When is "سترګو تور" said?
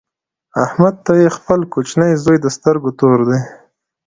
2.57-3.19